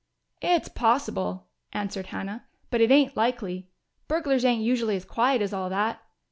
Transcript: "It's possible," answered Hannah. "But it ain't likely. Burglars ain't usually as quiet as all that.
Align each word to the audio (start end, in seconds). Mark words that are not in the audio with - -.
"It's 0.41 0.67
possible," 0.67 1.45
answered 1.73 2.07
Hannah. 2.07 2.47
"But 2.71 2.81
it 2.81 2.89
ain't 2.89 3.15
likely. 3.15 3.69
Burglars 4.07 4.43
ain't 4.43 4.63
usually 4.63 4.95
as 4.95 5.05
quiet 5.05 5.43
as 5.43 5.53
all 5.53 5.69
that. 5.69 6.01